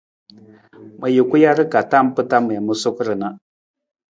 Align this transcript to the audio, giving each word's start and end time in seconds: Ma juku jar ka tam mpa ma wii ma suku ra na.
Ma 0.99 1.07
juku 1.15 1.35
jar 1.43 1.59
ka 1.71 1.81
tam 1.91 2.05
mpa 2.09 2.21
ma 2.41 2.47
wii 2.49 2.61
ma 2.65 2.73
suku 2.81 3.01
ra 3.07 3.15
na. 3.21 3.29